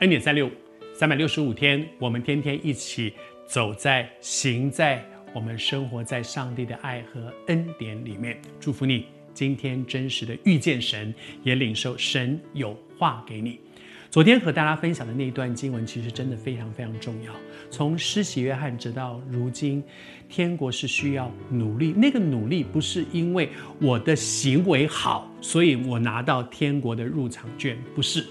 [0.00, 0.50] 恩典三六，
[0.92, 3.12] 三百六十五天，我们天天一起
[3.46, 5.00] 走在、行在
[5.32, 8.36] 我们生活在上帝的爱和恩典里面。
[8.58, 13.60] 祝福你今天真实的遇见神，也领受神有话给你。
[14.10, 17.32] 昨天和大家分享的那一段经文，其实真的非常非常重要。
[17.70, 19.80] 从施洗约翰直到如今，
[20.28, 21.92] 天国是需要努力。
[21.92, 23.48] 那个努力不是因为
[23.80, 28.26] 我的行为好，所以我拿到天国的入场券，不是。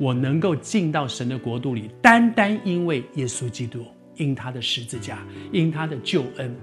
[0.00, 3.84] 我能够进到神的国度里，单单因为耶稣基督，
[4.16, 5.18] 因他的十字架，
[5.52, 6.56] 因他的救恩。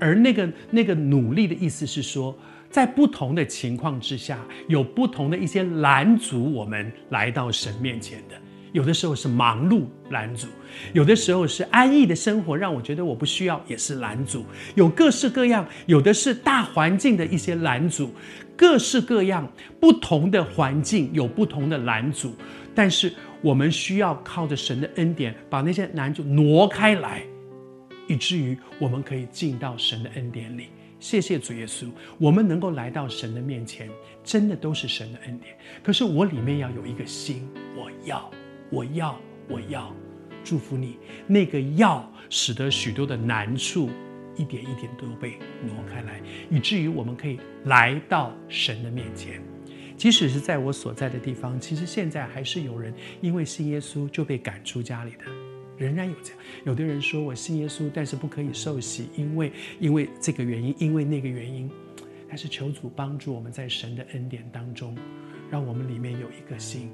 [0.00, 2.36] 而那个那个努力的意思是说，
[2.68, 8.34] 在不同的情况之下，有不同的一些拦阻我们来到神面前的。
[8.72, 10.46] 有的时候是忙碌拦阻，
[10.92, 14.44] 有的时候是安逸的生活让我觉得我不需要，也是拦阻。
[14.74, 18.14] 有各式各样，有的是大环境的一些拦阻，
[18.56, 22.34] 各式各样不同的环境有不同的拦阻。
[22.74, 27.22] 但是我们需要靠着神的恩典，把那些拦阻挪开来，
[28.06, 30.68] 以至于我们可以进到神的恩典里。
[31.00, 31.86] 谢谢主耶稣，
[32.18, 33.88] 我们能够来到神的面前，
[34.22, 35.56] 真的都是神的恩典。
[35.82, 38.30] 可是我里面要有一个心，我要，
[38.70, 39.18] 我要，
[39.48, 39.94] 我要，
[40.44, 40.96] 祝福你。
[41.26, 43.90] 那个要，使得许多的难处
[44.36, 49.42] 一点一点都被挪开来，以至于我们可以来到神的面前。
[49.96, 55.24] 即使是在我所在的地方，其实现在还是有人因为信耶稣就被赶出家里的。
[55.76, 61.70] 仍然有这样，有的人说我信耶稣，但是不可以受洗，因为因为这个原因，因为那个原因。
[62.28, 64.96] 但是求主帮助我们在神的恩典当中，
[65.50, 66.90] 让我们里面有一个心，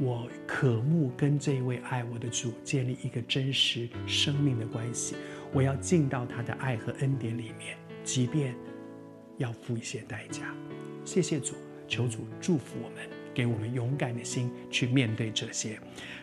[0.00, 5.16] 我渴慕跟这一位爱我的主建立一个真实生命的关系。
[5.52, 8.54] 我要进到他的爱和恩典里面，即便
[9.38, 10.54] 要付一些代价。
[11.04, 11.54] 谢谢主，
[11.88, 13.08] 求主祝福我们。
[13.34, 15.78] 给我们勇敢的心去面对这些，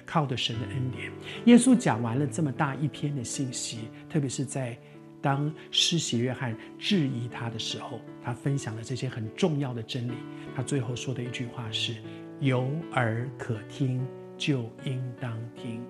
[0.06, 1.10] 靠着神的恩典。
[1.46, 4.78] 耶稣讲完了这么大一篇的信息，特别是在
[5.22, 10.14] 当施洗约翰质疑他的时候，他分享了这些很重要的真理。
[10.54, 11.96] 他最后说的一句话是
[12.40, 14.06] ：“有耳可听，
[14.38, 15.82] 就应当听。”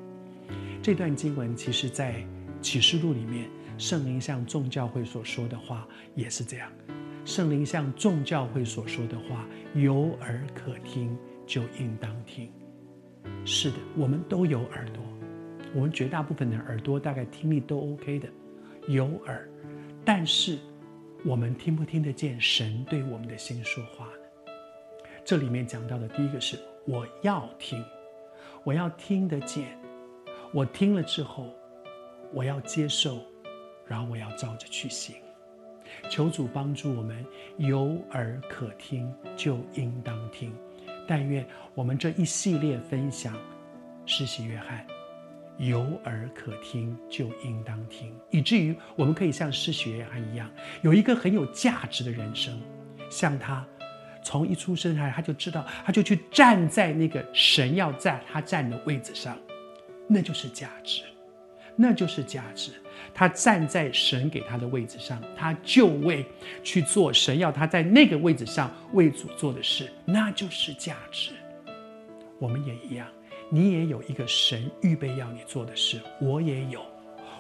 [0.82, 2.24] 这段经文其实，在
[2.62, 6.72] 启示录里面，圣灵向众教会所说的话也是这样。
[7.26, 11.18] 圣灵向众教会所说的话，有耳可听，
[11.48, 12.52] 就应当听。
[13.44, 15.04] 是的，我们都有耳朵，
[15.74, 18.30] 我们绝大部分的耳朵大概听力都 OK 的，
[18.88, 19.50] 有耳。
[20.06, 20.60] 但是，
[21.24, 24.08] 我们听不听得见神对我们的心说话？
[25.26, 26.56] 这里面讲到的第一个是，
[26.86, 27.84] 我要听，
[28.64, 29.76] 我要听得见，
[30.54, 31.52] 我听了之后，
[32.32, 33.18] 我要接受，
[33.88, 35.16] 然后我要照着去行。
[36.12, 37.26] 求主帮助我们，
[37.58, 40.56] 有耳可听就应当听。
[41.08, 41.44] 但愿
[41.74, 43.36] 我们这一系列分享，
[44.06, 44.86] 施洗约翰，
[45.58, 50.48] 有耳可听就应当听，以至于我们可以像施洗约翰一样，
[50.84, 52.62] 有一个很有价值的人生。
[53.10, 53.66] 像他，
[54.26, 59.38] 从一出生来他就知道，他就去站在那个神要在他站的位置上，
[60.08, 61.04] 那就是价值。
[61.78, 62.72] 那就是价值。
[63.14, 66.26] 他站在神给他的位置上，他就为
[66.64, 71.32] 去做神要他在那个位置上为主做的事，那就是价值。
[72.40, 73.06] 我们也一样，
[73.50, 76.82] 你也有一个神预备要你做的事，我也有。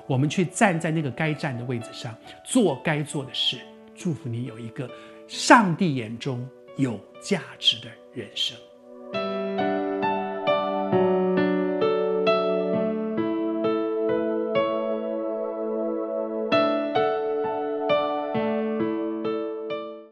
[0.05, 2.13] 我们去站在那个该站的位置上，
[2.43, 3.57] 做该做的事。
[3.95, 4.89] 祝福你有一个
[5.27, 6.45] 上帝眼中
[6.77, 8.57] 有价值的人生。